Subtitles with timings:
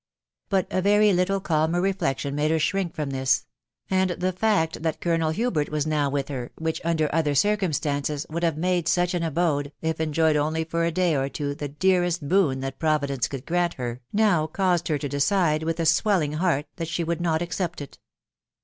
[0.49, 3.45] But a very little calmer reflection made i her shrink from this;
[3.87, 8.25] and the fact that Colonel Hubert was >; now with her, which, under other circumstances,
[8.27, 11.53] would have i made such an abode, if enjoyed only for a day or two,
[11.53, 15.85] the dearest boon that Providence could grant her, now caused her to decide, with a
[15.85, 17.99] swelling heart, that she would not accept it.